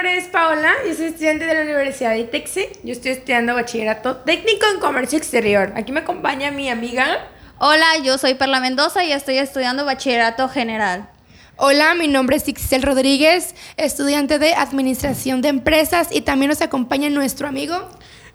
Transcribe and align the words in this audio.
nombre 0.00 0.16
es 0.16 0.28
Paola, 0.28 0.72
yo 0.88 0.94
soy 0.94 1.06
estudiante 1.08 1.44
de 1.44 1.54
la 1.54 1.60
Universidad 1.60 2.12
de 2.12 2.20
Itexe. 2.20 2.72
Yo 2.82 2.92
estoy 2.92 3.10
estudiando 3.10 3.54
bachillerato 3.54 4.16
técnico 4.16 4.64
en 4.72 4.80
comercio 4.80 5.18
exterior. 5.18 5.74
Aquí 5.76 5.92
me 5.92 6.00
acompaña 6.00 6.50
mi 6.50 6.70
amiga. 6.70 7.28
Hola, 7.58 7.84
yo 8.02 8.16
soy 8.16 8.32
Perla 8.32 8.60
Mendoza 8.60 9.04
y 9.04 9.12
estoy 9.12 9.36
estudiando 9.36 9.84
bachillerato 9.84 10.48
general. 10.48 11.10
Hola, 11.56 11.94
mi 11.94 12.08
nombre 12.08 12.36
es 12.36 12.48
Ixel 12.48 12.82
Rodríguez, 12.82 13.54
estudiante 13.76 14.38
de 14.38 14.54
Administración 14.54 15.42
de 15.42 15.48
Empresas 15.48 16.08
y 16.10 16.22
también 16.22 16.48
nos 16.48 16.62
acompaña 16.62 17.10
nuestro 17.10 17.46
amigo 17.46 17.86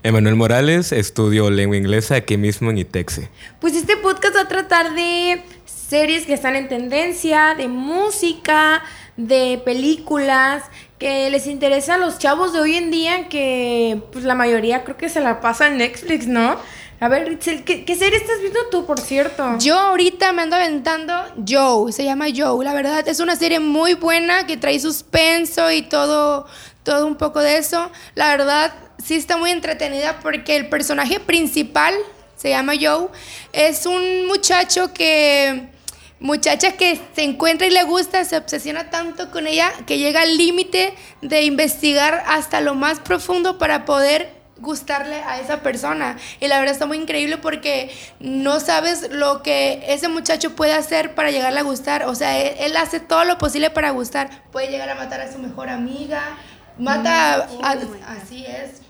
Emanuel 0.06 0.36
Morales, 0.36 0.92
estudio 0.92 1.50
lengua 1.50 1.78
inglesa 1.78 2.14
aquí 2.14 2.38
mismo 2.38 2.70
en 2.70 2.78
ITEXE. 2.78 3.28
Pues 3.60 3.76
este 3.76 3.98
podcast 3.98 4.36
va 4.36 4.42
a 4.42 4.48
tratar 4.48 4.94
de 4.94 5.42
series 5.66 6.28
que 6.28 6.36
están 6.36 6.56
en 6.56 6.68
tendencia, 6.68 7.56
de 7.56 7.68
música, 7.68 8.84
de 9.18 9.60
películas, 9.66 10.62
que 10.98 11.30
les 11.30 11.48
interesa 11.48 11.96
a 11.96 11.98
los 11.98 12.20
chavos 12.20 12.54
de 12.54 12.60
hoy 12.60 12.76
en 12.76 12.92
día, 12.92 13.28
que 13.28 14.02
pues 14.12 14.24
la 14.24 14.36
mayoría 14.36 14.84
creo 14.84 14.98
que 14.98 15.10
se 15.10 15.20
la 15.20 15.42
pasa 15.42 15.68
en 15.68 15.78
Netflix, 15.78 16.28
¿no? 16.28 16.58
A 17.02 17.10
ver, 17.10 17.28
Ritzel, 17.28 17.66
¿qué, 17.66 17.84
¿qué, 17.84 17.96
serie 17.96 18.18
estás 18.18 18.40
viendo 18.40 18.60
tú, 18.72 18.86
por 18.86 19.02
cierto? 19.02 19.58
Yo 19.60 19.78
ahorita 19.78 20.32
me 20.32 20.44
ando 20.44 20.56
aventando 20.56 21.14
Joe, 21.46 21.92
se 21.92 22.06
llama 22.06 22.28
Joe. 22.34 22.64
La 22.64 22.74
verdad 22.74 23.06
es 23.08 23.20
una 23.20 23.36
serie 23.36 23.60
muy 23.60 23.96
buena 23.96 24.48
que 24.48 24.56
trae 24.56 24.80
suspenso 24.80 25.70
y 25.72 25.82
todo, 25.82 26.48
todo 26.84 27.06
un 27.06 27.16
poco 27.18 27.42
de 27.42 27.58
eso. 27.58 27.92
La 28.16 28.30
verdad 28.30 28.74
sí 29.04 29.16
está 29.16 29.36
muy 29.36 29.52
entretenida 29.52 30.20
porque 30.22 30.56
el 30.56 30.70
personaje 30.70 31.20
principal, 31.20 31.94
se 32.38 32.50
llama 32.50 32.74
Joe, 32.80 33.10
es 33.52 33.86
un 33.86 34.28
muchacho 34.28 34.94
que 34.94 35.75
muchacha 36.20 36.74
que 36.74 37.00
se 37.16 37.24
encuentra 37.24 37.68
y 37.68 37.72
le 37.72 37.84
gusta, 37.84 38.24
se 38.26 38.38
obsesiona 38.38 38.90
tanto 38.90 39.32
con 39.32 39.48
ella 39.48 39.72
que 39.86 39.98
llega 39.98 40.22
al 40.22 40.38
límite 40.38 40.94
de 41.22 41.44
investigar 41.44 42.24
hasta 42.28 42.62
lo 42.62 42.76
más 42.76 43.00
profundo 43.00 43.58
para 43.58 43.86
poder 43.86 44.36
gustarle 44.58 45.16
a 45.16 45.40
esa 45.40 45.62
persona. 45.62 46.18
Y 46.40 46.48
la 46.48 46.60
verdad 46.60 46.74
está 46.74 46.86
muy 46.86 46.98
increíble 46.98 47.38
porque 47.38 47.92
no 48.20 48.60
sabes 48.60 49.12
lo 49.12 49.44
que 49.44 49.84
ese 49.88 50.08
muchacho 50.08 50.56
puede 50.56 50.74
hacer 50.74 51.16
para 51.16 51.32
llegarle 51.32 51.60
a 51.60 51.64
gustar. 51.64 52.04
O 52.06 52.16
sea, 52.16 52.40
él, 52.40 52.76
hace 52.78 53.00
todo 53.00 53.26
lo 53.26 53.38
posible 53.38 53.70
para 53.70 53.92
gustar. 53.92 54.44
Puede 54.52 54.70
llegar 54.70 54.90
a 54.90 54.96
matar 54.96 55.22
a 55.22 55.32
su 55.32 55.40
mejor 55.40 55.70
amiga. 55.70 56.38
Mata 56.78 57.48
mm, 57.52 57.64
a, 57.64 57.72
así 58.14 58.46
es. 58.46 58.85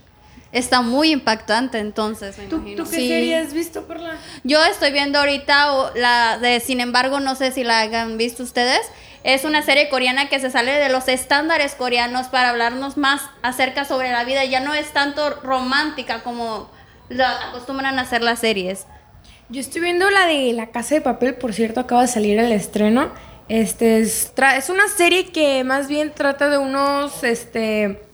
Está 0.56 0.82
muy 0.82 1.12
impactante 1.12 1.80
entonces, 1.80 2.38
¿Tú, 2.50 2.62
¿Tú, 2.78 2.84
qué 2.86 2.96
serie 2.96 3.38
has 3.38 3.54
visto, 3.54 3.86
por 3.86 4.00
la 4.00 4.16
Yo 4.46 4.64
estoy 4.64 4.94
viendo 4.94 5.20
ahorita 5.20 5.92
la 5.96 6.38
de 6.38 6.62
Sin 6.62 6.80
embargo, 6.80 7.20
no 7.20 7.36
sé 7.36 7.52
si 7.52 7.66
la 7.66 7.80
hayan 7.82 8.18
visto 8.18 8.42
ustedes. 8.42 8.80
Es 9.26 9.44
una 9.44 9.64
serie 9.64 9.90
coreana 9.90 10.30
que 10.30 10.40
se 10.40 10.50
sale 10.50 10.72
de 10.72 10.88
los 10.88 11.10
estándares 11.10 11.76
coreanos 11.76 12.28
para 12.28 12.52
hablarnos 12.52 12.96
más 12.96 13.22
acerca 13.42 13.84
sobre 13.84 14.14
la 14.14 14.24
vida. 14.24 14.46
Ya 14.46 14.62
no 14.62 14.74
es 14.74 14.94
tanto 14.94 15.30
romántica 15.42 16.24
como 16.24 16.70
acostumbran 17.50 18.00
a 18.00 18.04
hacer 18.04 18.22
las 18.22 18.40
series. 18.40 18.88
Yo 19.50 19.60
estoy 19.60 19.82
viendo 19.82 20.10
la 20.10 20.26
de 20.26 20.54
La 20.54 20.68
Casa 20.68 20.96
de 20.96 21.02
Papel, 21.02 21.36
por 21.36 21.54
cierto, 21.54 21.82
acaba 21.82 22.04
de 22.04 22.08
salir 22.08 22.40
el 22.40 22.54
estreno. 22.54 23.12
Este 23.50 24.00
es, 24.00 24.32
es 24.56 24.70
una 24.70 24.88
serie 24.88 25.34
que 25.34 25.66
más 25.66 25.90
bien 25.90 26.14
trata 26.16 26.48
de 26.48 26.60
unos 26.60 27.26
este 27.26 28.05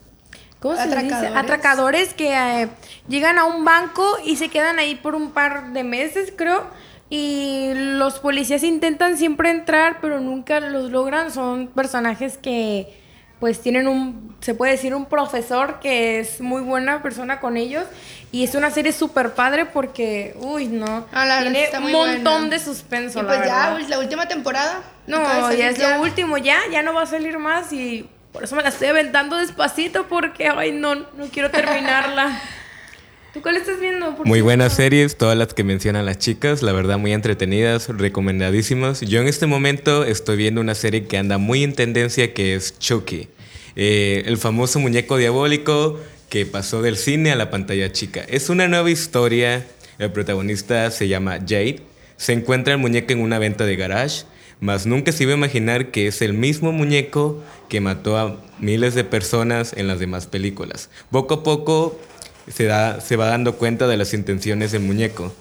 ¿cómo 0.62 0.76
se 0.76 0.84
Atracadores. 0.84 1.22
Dice? 1.22 1.38
Atracadores 1.38 2.14
que 2.14 2.34
eh, 2.34 2.70
llegan 3.10 3.38
a 3.38 3.44
un 3.44 3.66
banco 3.66 4.18
y 4.24 4.38
se 4.38 4.48
quedan 4.48 4.80
ahí 4.80 4.96
por 4.96 5.16
un 5.16 5.32
par 5.32 5.74
de 5.74 5.84
meses, 5.84 6.32
creo 6.34 6.66
y 7.12 7.74
los 7.74 8.20
policías 8.20 8.64
intentan 8.64 9.18
siempre 9.18 9.50
entrar, 9.50 9.98
pero 10.00 10.22
nunca 10.22 10.62
los 10.62 10.92
logran. 10.92 11.30
Son 11.30 11.68
personajes 11.68 12.38
que 12.38 12.98
pues 13.42 13.60
tienen 13.60 13.90
un, 13.90 14.38
se 14.40 14.56
puede 14.56 14.72
decir, 14.72 14.96
un 14.96 15.08
profesor 15.08 15.82
que 15.82 16.22
es 16.22 16.40
muy 16.40 16.62
buena 16.62 17.04
persona 17.04 17.42
con 17.42 17.58
ellos. 17.58 17.84
Y 18.32 18.46
es 18.46 18.56
una 18.56 18.72
serie 18.72 18.94
súper 18.94 19.34
padre 19.34 19.66
porque, 19.66 20.38
uy, 20.40 20.68
no. 20.68 21.06
Ah, 21.12 21.40
tiene 21.42 21.68
un 21.84 21.92
montón 21.92 22.50
de 22.50 22.60
suspenso. 22.60 23.20
Y 23.20 23.24
pues 23.24 23.40
ya, 23.46 23.78
la 23.90 24.00
última 24.00 24.30
temporada. 24.30 24.82
No, 25.06 25.52
ya 25.52 25.68
es 25.68 25.80
lo 25.80 26.02
último, 26.02 26.38
ya, 26.38 26.60
ya 26.72 26.82
no 26.82 26.94
va 26.94 27.02
a 27.02 27.08
salir 27.08 27.38
más 27.40 27.74
y 27.74 28.10
por 28.32 28.44
eso 28.44 28.56
me 28.56 28.64
la 28.64 28.70
estoy 28.70 28.88
aventando 28.88 29.38
despacito 29.38 30.08
porque, 30.08 30.48
ay, 30.48 30.72
no, 30.72 30.96
no 30.96 31.28
quiero 31.32 31.52
terminarla. 31.52 32.42
¿Tú 33.34 33.42
cuál 33.42 33.56
estás 33.56 33.80
viendo? 33.80 34.12
muy 34.26 34.42
buenas 34.42 34.74
series, 34.74 35.18
todas 35.18 35.38
las 35.38 35.54
que 35.54 35.64
mencionan 35.64 36.06
las 36.06 36.18
chicas, 36.18 36.62
la 36.62 36.74
verdad 36.74 36.98
muy 36.98 37.14
entretenidas, 37.14 37.88
recomendadísimas. 37.88 39.00
Yo 39.00 39.22
en 39.22 39.28
este 39.28 39.48
momento 39.48 40.04
estoy 40.04 40.36
viendo 40.36 40.60
una 40.60 40.76
serie 40.76 41.06
que 41.06 41.18
anda 41.18 41.38
muy 41.38 41.64
en 41.64 41.74
tendencia 41.74 42.34
que 42.34 42.56
es 42.56 42.78
Chucky, 42.78 43.30
eh, 43.78 44.24
el 44.26 44.38
famoso 44.38 44.80
muñeco 44.80 45.16
diabólico 45.16 45.98
que 46.28 46.46
pasó 46.46 46.82
del 46.82 46.98
cine 46.98 47.32
a 47.32 47.38
la 47.38 47.50
pantalla 47.50 47.90
chica. 47.94 48.22
Es 48.28 48.50
una 48.50 48.68
nueva 48.68 48.92
historia, 48.92 49.66
el 49.98 50.12
protagonista 50.12 50.92
se 50.92 51.08
llama 51.08 51.40
Jade, 51.40 51.82
se 52.18 52.34
encuentra 52.34 52.74
el 52.74 52.80
muñeco 52.80 53.14
en 53.14 53.22
una 53.22 53.40
venta 53.40 53.66
de 53.66 53.78
garage, 53.78 54.24
mas 54.62 54.86
nunca 54.86 55.12
se 55.12 55.24
iba 55.24 55.34
a 55.34 55.38
imaginar 55.38 55.90
que 55.90 56.08
es 56.08 56.22
el 56.22 56.34
mismo 56.34 56.72
muñeco 56.72 57.44
que 57.68 57.82
mató 57.82 58.18
a 58.18 58.38
miles 58.60 58.94
de 58.94 59.04
personas 59.04 59.74
en 59.76 59.88
las 59.88 60.00
demás 60.00 60.28
películas. 60.28 60.90
Poco 61.10 61.34
a 61.34 61.44
poco 61.44 62.00
se, 62.48 62.66
da, 62.66 63.02
se 63.02 63.16
va 63.16 63.26
dando 63.26 63.58
cuenta 63.58 63.88
de 63.88 63.98
las 63.98 64.14
intenciones 64.14 64.72
del 64.72 64.84
muñeco. 64.84 65.34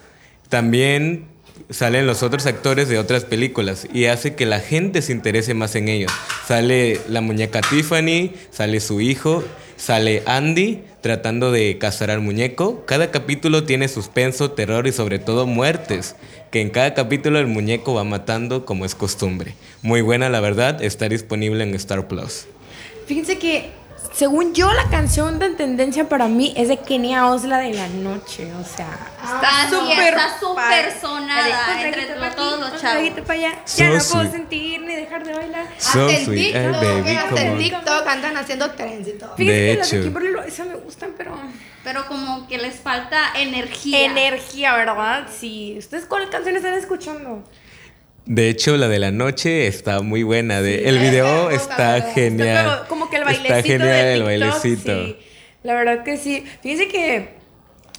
También 0.49 1.27
salen 1.69 2.07
los 2.07 2.23
otros 2.23 2.47
actores 2.47 2.89
de 2.89 2.99
otras 2.99 3.25
películas 3.25 3.87
y 3.93 4.07
hace 4.07 4.35
que 4.35 4.47
la 4.47 4.61
gente 4.61 5.03
se 5.03 5.13
interese 5.13 5.55
más 5.55 5.75
en 5.75 5.89
ellos. 5.89 6.13
Sale 6.47 7.01
la 7.09 7.21
muñeca 7.21 7.61
Tiffany, 7.61 8.33
sale 8.51 8.81
su 8.81 9.01
hijo, 9.01 9.45
sale 9.77 10.23
Andy 10.27 10.83
tratando 11.01 11.51
de 11.53 11.79
cazar 11.79 12.11
al 12.11 12.21
muñeco. 12.21 12.85
Cada 12.87 13.11
capítulo 13.11 13.65
tiene 13.65 13.89
suspenso, 13.89 14.53
terror 14.53 14.87
y 14.87 14.93
sobre 14.93 15.19
todo 15.19 15.47
muertes, 15.47 16.17
que 16.51 16.61
en 16.61 16.71
cada 16.71 16.95
capítulo 16.95 17.39
el 17.39 17.47
muñeco 17.47 17.95
va 17.95 18.05
matando 18.05 18.65
como 18.65 18.85
es 18.85 18.95
costumbre. 18.95 19.55
Muy 19.83 20.03
buena 20.03 20.29
la 20.29 20.41
verdad, 20.41 20.83
está 20.83 21.09
disponible 21.09 21.65
en 21.65 21.75
Star 21.75 22.09
Plus. 22.09 22.47
Fíjense 23.07 23.39
que 23.39 23.71
según 24.13 24.55
yo, 24.55 24.73
la 24.73 24.89
canción 24.91 25.39
de 25.39 25.51
tendencia 25.51 26.09
para 26.09 26.27
mí 26.27 26.53
es 26.57 26.69
de 26.69 26.79
Kenia 26.79 27.27
Osla 27.29 27.59
de 27.59 27.75
la 27.75 27.89
noche. 27.89 28.53
O 28.55 28.65
sea, 28.65 28.99
está 29.23 29.71
súper 29.71 30.15
está 30.15 31.01
sonada 31.01 31.83
entre 31.83 32.07
todos 32.35 32.61
los 32.61 32.81
chavos. 32.81 33.11
para 33.27 33.35
allá. 33.35 33.65
ya 33.77 33.89
no 33.91 33.99
puedo 34.03 34.31
sentir 34.31 34.81
ni 34.83 34.95
dejar 34.95 35.25
de 35.25 35.33
bailar. 35.33 35.67
hasta 35.79 36.17
el 36.17 36.27
TikTok, 36.27 37.07
hasta 37.07 37.47
el 37.47 37.59
TikTok 37.59 38.07
andan 38.07 38.37
haciendo 38.37 38.71
trends 38.73 39.09
y 39.09 39.13
todo. 39.13 39.37
Fíjense 39.37 39.61
de 39.61 39.67
que 39.67 39.73
hecho. 39.73 39.81
las 39.81 39.91
de 39.91 40.03
Kimberly 40.03 40.49
esas 40.49 40.67
me 40.67 40.75
gustan, 40.75 41.11
pero... 41.17 41.39
Pero 41.83 42.07
como 42.07 42.47
que 42.47 42.59
les 42.59 42.75
falta 42.77 43.33
energía. 43.37 44.05
Energía, 44.05 44.75
¿verdad? 44.75 45.29
Sí. 45.35 45.77
¿Ustedes 45.79 46.05
cuál 46.05 46.29
canción 46.29 46.57
están 46.57 46.75
escuchando? 46.75 47.43
De 48.27 48.49
hecho, 48.49 48.77
la 48.77 48.89
de 48.89 48.99
la 48.99 49.11
noche 49.11 49.67
está 49.67 50.03
muy 50.03 50.23
buena. 50.23 50.61
De, 50.61 50.89
el 50.89 50.99
video 50.99 51.51
está 51.51 52.01
genial. 52.15 52.85
Que 53.11 53.17
el 53.17 53.25
bailecito. 53.25 53.55
Está 53.55 53.69
genial 53.69 54.07
el 54.07 54.23
bailecito. 54.23 55.05
Sí. 55.05 55.17
La 55.63 55.75
verdad 55.75 56.05
que 56.05 56.17
sí. 56.17 56.45
Fíjense 56.63 56.89
que 56.89 57.35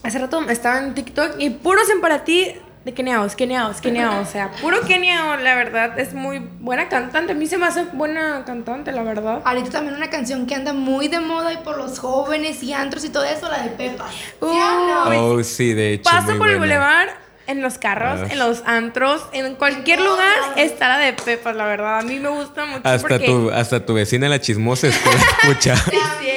hace 0.04 0.20
rato 0.20 0.42
estaba 0.50 0.80
en 0.80 0.94
TikTok 0.94 1.36
y 1.40 1.52
puros 1.52 1.90
en 1.90 2.02
para 2.02 2.24
ti 2.24 2.56
de 2.84 2.94
Keniaos, 2.94 3.36
Keniaos, 3.36 3.80
Keniaos. 3.80 4.28
O 4.28 4.32
sea, 4.32 4.52
puro 4.60 4.82
Keniao, 4.82 5.38
la 5.38 5.56
verdad. 5.56 6.00
Es 6.00 6.14
muy 6.14 6.40
buena 6.40 6.90
cantante. 6.90 7.34
A 7.34 7.36
mí 7.36 7.46
se 7.46 7.58
me 7.58 7.68
hace 7.68 7.84
buena 7.94 8.44
cantante, 8.46 8.92
la 8.92 9.04
verdad. 9.04 9.42
Ahorita 9.46 9.70
también 9.70 9.96
una 9.96 10.10
canción 10.10 10.48
que 10.48 10.56
anda 10.56 10.74
muy 10.74 11.08
de 11.08 11.20
moda 11.20 11.54
y 11.54 11.58
por 11.58 11.78
los 11.78 12.00
jóvenes 12.00 12.64
y 12.64 12.74
antros 12.74 13.06
y 13.06 13.10
todo 13.10 13.24
eso, 13.24 13.48
la 13.50 13.62
de 13.64 13.70
Pepa. 13.70 14.10
oh, 14.40 15.44
sí, 15.44 15.74
de 15.74 15.94
hecho. 15.94 16.10
Paso 16.10 16.38
por 16.38 16.50
el 16.50 16.58
bulevar 16.58 17.21
en 17.48 17.62
los 17.62 17.78
carros, 17.78 18.32
en 18.32 18.40
los 18.40 18.64
antros, 18.66 19.26
en 19.34 19.56
cualquier 19.56 20.00
lugar 20.00 20.34
está 20.56 20.88
la 20.88 20.98
de 21.00 21.14
Pepas, 21.14 21.56
la 21.56 21.66
verdad. 21.66 22.00
A 22.00 22.02
mí 22.02 22.20
me 22.20 22.30
gusta 22.30 22.66
mucho. 22.66 22.82
Hasta, 22.84 23.20
tu, 23.20 23.50
hasta 23.52 23.86
tu 23.86 23.94
vecina 23.94 24.30
la 24.30 24.40
chismosa 24.40 24.88
escucha. 24.88 25.76
sí, 26.20 26.28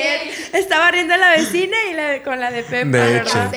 Estaba 0.52 0.90
riendo 0.90 1.16
la 1.16 1.30
vecina 1.30 1.76
y 1.90 1.94
la 1.94 2.22
con 2.22 2.40
la 2.40 2.50
de 2.50 2.62
Pepas, 2.62 2.92
de 2.92 3.18
hecho. 3.18 3.50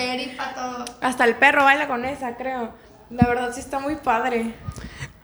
Hasta 1.01 1.25
el 1.25 1.35
perro 1.35 1.63
baila 1.63 1.87
con 1.87 2.05
esa, 2.05 2.35
creo. 2.35 2.73
La 3.09 3.27
verdad 3.27 3.51
sí 3.53 3.59
está 3.59 3.79
muy 3.79 3.95
padre. 3.95 4.53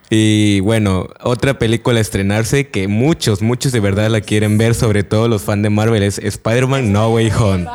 Y 0.09 0.59
bueno, 0.59 1.07
otra 1.21 1.57
película 1.57 1.97
a 1.97 2.01
estrenarse 2.01 2.67
que 2.67 2.87
muchos, 2.87 3.41
muchos 3.41 3.71
de 3.71 3.79
verdad 3.79 4.09
la 4.09 4.21
quieren 4.21 4.57
ver, 4.57 4.75
sobre 4.75 5.03
todo 5.03 5.27
los 5.27 5.41
fans 5.41 5.63
de 5.63 5.69
Marvel, 5.69 6.03
es 6.03 6.19
Spider-Man 6.19 6.91
No 6.91 7.09
Way 7.09 7.31
Home. 7.31 7.65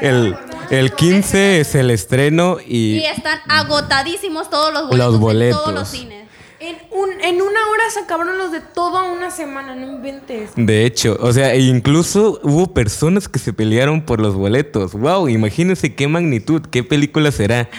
El, 0.00 0.34
el 0.70 0.92
15 0.92 1.60
es 1.60 1.74
el 1.74 1.90
estreno 1.90 2.58
y... 2.64 2.98
Y 2.98 3.04
están 3.06 3.40
agotadísimos 3.48 4.50
todos 4.50 4.72
los 4.72 4.88
boletos, 4.88 5.12
los 5.12 5.20
boletos. 5.20 5.58
En 5.58 5.64
todos 5.64 5.78
los 5.78 5.88
cines. 5.88 6.28
En, 6.60 6.76
un, 6.90 7.08
en 7.20 7.40
una 7.40 7.68
hora 7.70 7.84
se 7.88 8.00
acabaron 8.00 8.36
los 8.36 8.50
de 8.50 8.60
toda 8.60 9.04
una 9.04 9.30
semana, 9.30 9.76
no 9.76 9.86
inventes. 9.86 10.50
De 10.56 10.84
hecho, 10.84 11.16
o 11.20 11.32
sea, 11.32 11.54
e 11.54 11.60
incluso 11.60 12.40
hubo 12.42 12.74
personas 12.74 13.28
que 13.28 13.38
se 13.38 13.52
pelearon 13.52 14.02
por 14.02 14.20
los 14.20 14.34
boletos. 14.34 14.92
Wow, 14.92 15.28
imagínense 15.28 15.94
qué 15.94 16.08
magnitud, 16.08 16.62
qué 16.68 16.82
película 16.82 17.30
será. 17.30 17.70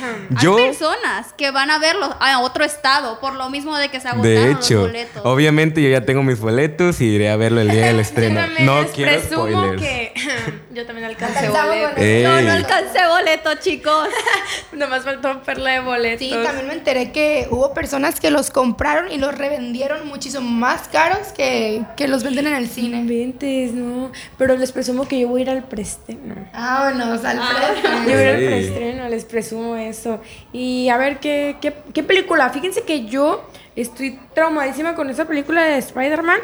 Yo, 0.42 0.56
Hay 0.56 0.68
personas 0.68 1.34
que 1.34 1.52
van 1.52 1.72
a 1.72 1.80
verlo 1.80 2.16
a 2.22 2.40
otro 2.40 2.64
estado 2.64 3.20
por 3.20 3.36
lo 3.36 3.50
mismo 3.50 3.76
de 3.76 3.90
que 3.90 4.00
se 4.00 4.08
agotaron 4.08 4.24
de 4.24 4.52
hecho, 4.52 4.76
los 4.76 4.88
boletos. 4.88 5.22
Obviamente 5.26 5.82
yo 5.82 5.90
ya 5.90 6.06
tengo 6.06 6.24
mis 6.24 6.40
boletos 6.40 7.02
y 7.02 7.06
iré 7.06 7.30
a 7.30 7.36
verlo 7.36 7.60
el 7.60 7.70
día 7.70 7.88
del 7.88 8.00
estreno. 8.00 8.40
no 8.62 8.86
quiero 8.96 9.22
spoilers. 9.22 9.82
Que 9.82 10.14
yo 10.80 10.86
también 10.86 11.08
alcancé 11.08 11.50
boletos. 11.50 12.24
No, 12.24 12.42
no 12.42 12.52
alcancé 12.52 13.00
boleto, 13.08 13.56
chicos. 13.56 14.10
Nomás 14.72 15.04
faltó 15.04 15.42
perla 15.44 15.72
de 15.72 15.80
boletos. 15.82 16.20
Sí, 16.20 16.34
también 16.44 16.68
me 16.68 16.74
enteré 16.74 17.12
que 17.12 17.48
hubo 17.50 17.74
personas 17.74 18.20
que 18.20 18.32
los 18.32 18.50
compraron 18.50 19.12
y 19.12 19.18
los 19.18 19.38
revendieron 19.38 20.08
muchísimo 20.08 20.50
más 20.50 20.88
caros 20.88 21.28
que, 21.36 21.84
que 21.96 22.08
los 22.08 22.24
venden 22.24 22.48
en 22.48 22.56
el 22.56 22.70
cine. 22.70 23.04
Ventes, 23.06 23.74
no. 23.74 24.12
Pero 24.38 24.56
les 24.58 24.72
presumo 24.72 25.08
que 25.08 25.20
yo 25.20 25.28
voy 25.28 25.42
a 25.42 25.44
ir 25.44 25.50
al 25.50 25.64
preestreno. 25.64 26.36
Ah, 26.54 26.90
bueno, 26.90 27.14
al 27.14 27.40
ah, 27.40 27.76
Yo 27.84 28.04
voy 28.04 28.14
a 28.14 28.22
ir 28.22 28.28
al 28.28 28.36
preestreno, 28.36 28.89
les 29.10 29.26
presumo 29.26 29.76
eso. 29.76 30.22
Y 30.54 30.90
a 30.90 30.98
ver, 30.98 31.20
¿qué, 31.20 31.58
qué, 31.62 31.74
qué 31.94 32.04
película? 32.04 32.50
Fíjense 32.50 32.84
que 32.84 33.06
yo 33.06 33.44
Estoy 33.80 34.20
traumadísima 34.36 34.94
con 34.94 35.10
esa 35.10 35.26
película 35.26 35.64
de 35.64 35.78
Spider-Man, 35.78 36.40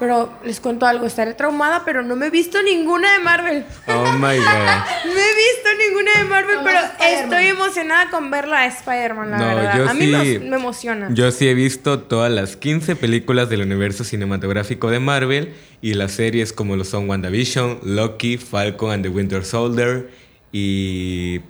pero 0.00 0.32
les 0.44 0.58
cuento 0.58 0.86
algo, 0.86 1.06
estaré 1.06 1.34
traumada, 1.34 1.84
pero 1.84 2.02
no 2.02 2.16
me 2.16 2.26
he 2.26 2.30
visto 2.30 2.60
ninguna 2.64 3.12
de 3.12 3.18
Marvel. 3.20 3.64
Oh 3.86 4.12
my 4.14 4.20
god. 4.38 5.04
no 5.04 5.12
he 5.12 5.34
visto 5.36 5.68
ninguna 5.78 6.10
de 6.18 6.24
Marvel, 6.24 6.58
pero 6.64 6.80
estoy 7.20 7.46
emocionada 7.46 8.10
con 8.10 8.32
verla 8.32 8.62
de 8.62 8.68
Spider-Man, 8.68 9.30
la 9.30 9.54
verdad. 9.54 9.88
A 9.88 9.94
mí 9.94 10.08
me, 10.08 10.56
emociona. 10.56 11.10
Yo 11.12 11.30
sí 11.30 11.46
he 11.46 11.54
visto 11.54 12.00
todas 12.00 12.32
las 12.32 12.56
15 12.56 12.96
películas 12.96 13.48
del 13.48 13.62
universo 13.62 14.02
cinematográfico 14.02 14.90
de 14.90 14.98
Marvel 14.98 15.54
y 15.80 15.94
las 15.94 16.10
series 16.10 16.52
como 16.52 16.74
lo 16.74 16.82
son 16.82 17.08
WandaVision, 17.08 17.78
Loki, 17.84 18.36
Falcon 18.36 18.90
and 18.90 19.04
the 19.04 19.10
Winter 19.10 19.44
Soldier 19.44 20.10
y 20.50 21.40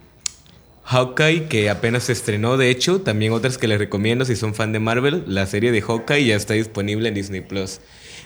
Hawkeye, 0.91 1.47
que 1.47 1.71
apenas 1.71 2.03
se 2.03 2.13
estrenó, 2.13 2.57
de 2.57 2.69
hecho, 2.69 3.01
también 3.01 3.33
otras 3.33 3.59
que 3.59 3.69
les 3.69 3.79
recomiendo 3.79 4.25
si 4.25 4.35
son 4.35 4.55
fan 4.57 4.73
de 4.73 4.81
Marvel, 4.81 5.23
la 5.29 5.47
serie 5.47 5.71
de 5.71 5.81
Hawkeye 5.81 6.25
ya 6.25 6.35
está 6.35 6.55
disponible 6.55 7.09
en 7.09 7.15
Disney 7.15 7.43
Plus. 7.43 7.81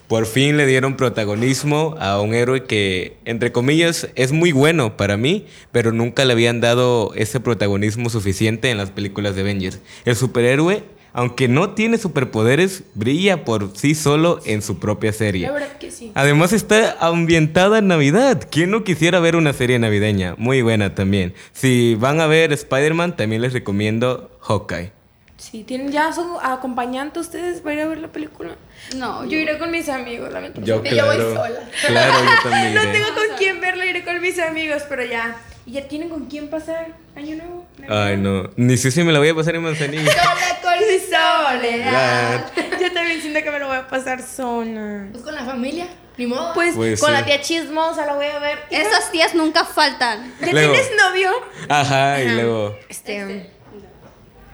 Por 0.08 0.24
fin 0.24 0.56
le 0.56 0.66
dieron 0.66 0.96
protagonismo 0.96 1.94
a 2.00 2.18
un 2.22 2.32
héroe 2.32 2.64
que, 2.64 3.18
entre 3.26 3.52
comillas, 3.52 4.08
es 4.14 4.32
muy 4.32 4.52
bueno 4.52 4.96
para 4.96 5.18
mí, 5.18 5.44
pero 5.72 5.92
nunca 5.92 6.24
le 6.24 6.32
habían 6.32 6.62
dado 6.62 7.12
ese 7.14 7.38
protagonismo 7.38 8.08
suficiente 8.08 8.70
en 8.70 8.78
las 8.78 8.90
películas 8.90 9.34
de 9.34 9.42
Avengers. 9.42 9.80
El 10.06 10.16
superhéroe 10.16 10.84
aunque 11.14 11.46
no 11.46 11.70
tiene 11.70 11.96
superpoderes, 11.96 12.82
brilla 12.94 13.44
por 13.44 13.76
sí 13.76 13.94
solo 13.94 14.40
en 14.44 14.62
su 14.62 14.80
propia 14.80 15.12
serie. 15.12 15.46
La 15.46 15.52
verdad 15.52 15.78
que 15.78 15.92
sí. 15.92 16.10
Además 16.14 16.52
está 16.52 16.96
ambientada 16.98 17.78
en 17.78 17.86
Navidad. 17.86 18.48
¿Quién 18.50 18.72
no 18.72 18.82
quisiera 18.82 19.20
ver 19.20 19.36
una 19.36 19.52
serie 19.52 19.78
navideña? 19.78 20.34
Muy 20.38 20.60
buena 20.62 20.96
también. 20.96 21.32
Si 21.52 21.94
van 21.94 22.20
a 22.20 22.26
ver 22.26 22.52
Spider-Man, 22.52 23.16
también 23.16 23.42
les 23.42 23.52
recomiendo 23.52 24.36
Hawkeye. 24.40 24.90
Sí, 25.36 25.62
¿tienen 25.62 25.92
ya 25.92 26.12
su 26.12 26.38
acompañante 26.42 27.20
ustedes 27.20 27.60
para 27.60 27.74
ir 27.76 27.80
a 27.82 27.86
ver 27.86 27.98
la 27.98 28.08
película? 28.08 28.56
No, 28.96 29.24
yo, 29.24 29.38
iré 29.38 29.56
con 29.58 29.70
mis 29.70 29.88
amigos, 29.88 30.30
Yo, 30.64 30.82
claro, 30.82 30.96
yo 30.96 31.06
voy 31.06 31.34
sola. 31.36 31.60
Claro, 31.86 32.12
yo 32.24 32.50
también. 32.50 32.74
no 32.74 32.80
tengo 32.90 33.06
con 33.14 33.36
quién 33.38 33.60
verla, 33.60 33.86
iré 33.86 34.04
con 34.04 34.20
mis 34.20 34.38
amigos, 34.40 34.82
pero 34.88 35.04
ya. 35.04 35.36
¿Y 35.66 35.72
ya 35.72 35.88
tienen 35.88 36.10
con 36.10 36.26
quién 36.26 36.48
pasar 36.48 36.88
Año 37.16 37.36
Nuevo? 37.36 37.66
Ay, 37.88 38.18
no. 38.18 38.50
Ni 38.56 38.76
sé 38.76 38.90
si 38.90 39.02
me 39.02 39.12
la 39.12 39.18
voy 39.18 39.30
a 39.30 39.34
pasar 39.34 39.54
en 39.54 39.62
Manzanillo. 39.62 40.10
sola 40.10 40.60
con 40.62 40.78
mi 40.78 40.98
soledad. 40.98 42.52
Yo 42.80 42.92
también 42.92 43.20
siento 43.22 43.42
que 43.42 43.50
me 43.50 43.58
lo 43.58 43.68
voy 43.68 43.76
a 43.76 43.88
pasar 43.88 44.22
sola. 44.22 45.08
Pues 45.10 45.24
con 45.24 45.34
la 45.34 45.44
familia. 45.44 45.86
Ni 46.18 46.26
modo. 46.26 46.52
Pues, 46.52 46.74
pues 46.76 47.00
con 47.00 47.12
la 47.12 47.24
tía 47.24 47.40
chismosa 47.40 48.04
la 48.04 48.14
voy 48.14 48.26
a 48.26 48.38
ver. 48.38 48.58
Esas 48.70 49.10
tías 49.10 49.34
nunca 49.34 49.64
faltan. 49.64 50.34
¿Ya 50.40 50.50
tienes 50.50 50.90
novio? 51.02 51.30
Ajá, 51.68 52.20
y 52.20 52.28
luego. 52.28 52.76
Este, 52.88 53.20
este. 53.20 53.50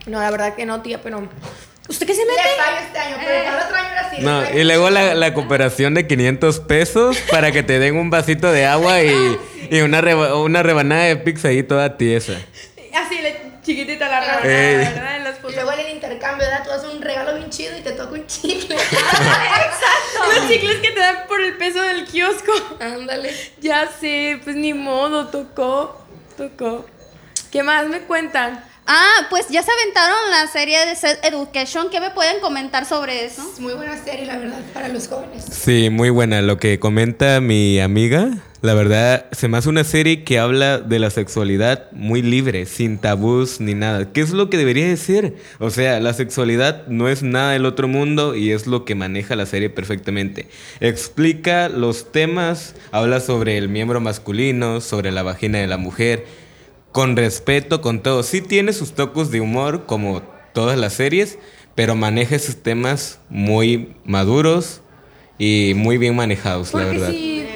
No, 0.06 0.20
la 0.20 0.30
verdad 0.30 0.54
que 0.54 0.64
no, 0.64 0.80
tía, 0.80 1.02
pero. 1.02 1.28
¿Usted 1.88 2.06
qué 2.06 2.14
se 2.14 2.24
mete? 2.24 2.40
este 2.84 2.98
año, 2.98 3.16
pero 3.18 3.34
el 3.34 3.64
otro 3.64 3.76
año 3.76 3.88
era 3.90 4.00
así. 4.06 4.22
No, 4.22 4.60
y 4.60 4.62
luego 4.62 4.90
la, 4.90 5.14
la, 5.14 5.34
cooperación 5.34 5.94
de 5.94 6.06
500 6.06 6.60
pesos 6.60 7.18
para 7.32 7.50
que 7.50 7.64
te 7.64 7.80
den 7.80 7.96
un 7.96 8.10
vasito 8.10 8.52
de 8.52 8.64
agua 8.64 9.02
y, 9.02 9.10
y 9.70 9.80
una, 9.80 10.00
una 10.36 10.62
rebanada 10.62 11.04
de 11.04 11.16
pizza 11.16 11.48
ahí 11.48 11.62
toda 11.62 11.96
tiesa. 11.96 12.32
Así, 12.94 13.20
la 13.22 13.62
chiquitita 13.62 14.08
la 14.08 14.20
rebanada, 14.20 14.42
¿verdad? 14.42 15.16
En 15.16 15.24
los 15.24 15.40
y 15.50 15.54
luego 15.54 15.72
en 15.72 15.80
el 15.80 15.94
intercambio, 15.94 16.46
¿verdad? 16.46 16.64
Tú 16.64 16.70
haces 16.70 16.92
un 16.92 17.02
regalo 17.02 17.34
bien 17.34 17.50
chido 17.50 17.76
y 17.76 17.80
te 17.80 17.92
toca 17.92 18.12
un 18.12 18.26
chicle. 18.26 18.74
Exacto. 18.74 20.34
Los 20.34 20.48
chicles 20.48 20.76
que 20.78 20.90
te 20.90 21.00
dan 21.00 21.26
por 21.28 21.40
el 21.40 21.56
peso 21.56 21.82
del 21.82 22.04
kiosco. 22.04 22.52
Ándale. 22.80 23.34
Ya 23.60 23.88
sé, 24.00 24.40
pues 24.44 24.56
ni 24.56 24.74
modo, 24.74 25.28
tocó, 25.28 26.04
tocó. 26.36 26.86
¿Qué 27.50 27.62
más 27.62 27.86
me 27.88 28.00
cuentan? 28.00 28.64
Ah, 28.86 29.26
pues 29.28 29.48
ya 29.48 29.62
se 29.62 29.70
aventaron 29.70 30.30
la 30.30 30.46
serie 30.46 30.84
de 30.86 30.96
Set 30.96 31.24
Education. 31.24 31.90
¿Qué 31.90 32.00
me 32.00 32.10
pueden 32.10 32.40
comentar 32.40 32.84
sobre 32.84 33.24
eso? 33.24 33.48
Es 33.52 33.60
muy 33.60 33.74
buena 33.74 33.96
serie, 34.02 34.26
la 34.26 34.36
verdad, 34.36 34.58
para 34.72 34.88
los 34.88 35.08
jóvenes. 35.08 35.44
Sí, 35.44 35.90
muy 35.90 36.10
buena. 36.10 36.42
Lo 36.42 36.58
que 36.58 36.78
comenta 36.80 37.40
mi 37.40 37.80
amiga, 37.80 38.30
la 38.62 38.74
verdad, 38.74 39.26
se 39.32 39.48
me 39.48 39.56
hace 39.56 39.68
una 39.68 39.84
serie 39.84 40.22
que 40.22 40.38
habla 40.38 40.78
de 40.78 40.98
la 40.98 41.10
sexualidad 41.10 41.90
muy 41.92 42.20
libre, 42.20 42.66
sin 42.66 42.98
tabús 42.98 43.60
ni 43.60 43.74
nada. 43.74 44.12
¿Qué 44.12 44.20
es 44.20 44.32
lo 44.32 44.50
que 44.50 44.58
debería 44.58 44.86
de 44.86 44.96
ser? 44.98 45.34
O 45.58 45.70
sea, 45.70 45.98
la 46.00 46.12
sexualidad 46.12 46.86
no 46.86 47.08
es 47.08 47.22
nada 47.22 47.52
del 47.52 47.64
otro 47.64 47.88
mundo 47.88 48.36
y 48.36 48.52
es 48.52 48.66
lo 48.66 48.84
que 48.84 48.94
maneja 48.94 49.34
la 49.34 49.46
serie 49.46 49.70
perfectamente. 49.70 50.48
Explica 50.80 51.70
los 51.70 52.12
temas, 52.12 52.74
habla 52.92 53.20
sobre 53.20 53.56
el 53.56 53.70
miembro 53.70 54.00
masculino, 54.00 54.82
sobre 54.82 55.10
la 55.10 55.22
vagina 55.22 55.58
de 55.58 55.66
la 55.66 55.78
mujer 55.78 56.26
con 56.92 57.16
respeto, 57.16 57.80
con 57.80 58.02
todo. 58.02 58.22
Sí 58.22 58.40
tiene 58.40 58.72
sus 58.72 58.92
tocos 58.92 59.30
de 59.30 59.40
humor, 59.40 59.86
como 59.86 60.22
todas 60.52 60.78
las 60.78 60.94
series, 60.94 61.38
pero 61.74 61.94
maneja 61.96 62.36
esos 62.36 62.56
temas 62.56 63.20
muy 63.28 63.94
maduros 64.04 64.82
y 65.38 65.72
muy 65.76 65.96
bien 65.98 66.16
manejados, 66.16 66.74
la 66.74 66.84
verdad. 66.84 67.10
Si 67.10 67.46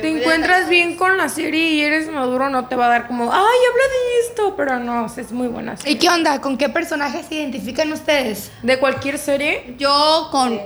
bien 0.69 0.96
con 0.96 1.16
la 1.16 1.28
serie 1.28 1.70
y 1.70 1.81
eres 1.82 2.11
maduro, 2.11 2.49
no 2.50 2.66
te 2.69 2.76
va 2.76 2.87
a 2.87 2.88
dar 2.88 3.06
como, 3.06 3.25
ay, 3.25 3.38
habla 3.70 3.82
de 3.82 4.28
esto, 4.28 4.55
pero 4.56 4.78
no, 4.78 5.06
es 5.06 5.32
muy 5.32 5.49
buena 5.49 5.76
serie. 5.76 5.93
¿Y 5.93 5.99
qué 5.99 6.08
onda? 6.08 6.40
¿Con 6.40 6.58
qué 6.58 6.69
personajes 6.69 7.26
se 7.26 7.37
identifican 7.37 7.93
ustedes? 7.93 8.50
¿De 8.62 8.78
cualquier 8.78 9.19
serie? 9.19 9.75
Yo 9.78 10.28
con 10.31 10.61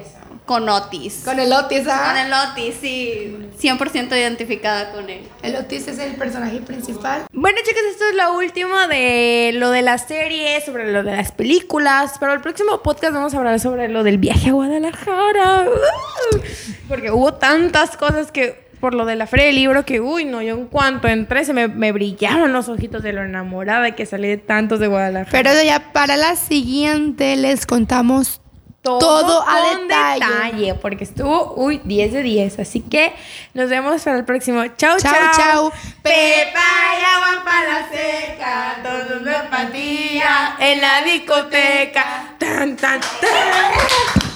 con 0.49 0.67
Otis. 0.67 1.23
Con 1.27 1.39
el 1.39 1.53
Otis, 1.53 1.87
¿ah? 1.89 2.15
Con 2.15 2.17
el 2.17 2.33
Otis, 2.33 2.77
sí. 2.81 3.37
100% 3.61 4.19
identificada 4.19 4.93
con 4.93 5.11
él. 5.11 5.29
El 5.43 5.57
Otis 5.57 5.89
es 5.89 5.99
el 5.99 6.15
personaje 6.15 6.61
principal. 6.61 7.27
Bueno, 7.33 7.59
chicas, 7.63 7.83
esto 7.91 8.05
es 8.09 8.17
lo 8.17 8.35
último 8.35 8.75
de 8.89 9.51
lo 9.55 9.71
de 9.71 9.83
las 9.83 10.07
series, 10.07 10.65
sobre 10.65 10.91
lo 10.91 11.03
de 11.03 11.15
las 11.15 11.33
películas. 11.33 12.15
Pero 12.19 12.33
el 12.33 12.41
próximo 12.41 12.83
podcast 12.83 13.13
vamos 13.13 13.35
a 13.35 13.37
hablar 13.37 13.61
sobre 13.61 13.89
lo 13.89 14.03
del 14.03 14.17
viaje 14.17 14.49
a 14.49 14.53
Guadalajara. 14.55 15.67
Porque 16.89 17.11
hubo 17.11 17.35
tantas 17.35 17.99
cosas 17.99 18.33
que 18.33 18.68
por 18.79 18.95
lo 18.95 19.05
de 19.05 19.17
la 19.17 19.27
feria 19.27 19.47
del 19.47 19.57
libro 19.57 19.85
que, 19.85 20.01
uy, 20.01 20.25
no, 20.25 20.43
yo 20.43 20.57
en 20.57 20.67
cuanto 20.67 21.09
entré 21.09 21.45
se 21.45 21.53
me, 21.53 21.69
me 21.69 21.93
brillaron 21.93 22.53
los 22.53 22.69
ojitos 22.69 23.03
de 23.03 23.13
lo 23.13 23.23
enamorada 23.23 23.93
que 23.93 24.07
salí 24.07 24.29
de 24.29 24.39
tantos 24.39 24.81
de 24.81 24.87
Guadalajara. 24.87 25.31
Pero 25.31 25.63
ya 25.63 25.93
para 25.93 26.17
la 26.17 26.37
siguiente 26.37 27.37
les 27.37 27.67
contamos 27.67 28.41
todo, 28.83 29.45
a 29.47 29.77
detalle. 29.77 30.75
Porque 30.75 31.05
estuvo, 31.05 31.55
uy, 31.57 31.81
10 31.85 32.13
de 32.13 32.23
10. 32.23 32.59
Así 32.61 32.81
que 32.81 33.13
nos 33.55 33.69
vemos 33.69 34.03
para 34.03 34.19
el 34.19 34.25
próximo. 34.25 34.65
Chau, 34.77 34.99
chau. 34.99 35.13
Chau, 35.13 35.33
chau. 35.37 35.73
Pepa 36.03 36.61
y 36.99 37.05
agua 37.05 37.45
para 37.45 37.81
la 37.81 37.89
seca. 37.89 38.77
Todos 38.83 39.25
de 39.25 39.35
empatía 39.35 40.57
en 40.59 40.81
la 40.81 41.03
discoteca. 41.03 42.35
Tan, 42.39 42.77
tan, 42.77 43.01
tan. 43.01 44.28